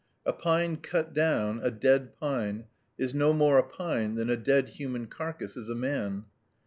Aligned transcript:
A 0.25 0.33
pine 0.33 0.77
cut 0.77 1.13
down, 1.13 1.59
a 1.61 1.69
dead 1.69 2.15
pine, 2.19 2.65
is 2.97 3.13
no 3.13 3.33
more 3.33 3.59
a 3.59 3.63
pine 3.63 4.15
than 4.15 4.31
a 4.31 4.35
dead 4.35 4.69
human 4.69 5.05
carcass 5.05 5.55
is 5.55 5.69
a 5.69 5.75
man. 5.75 6.25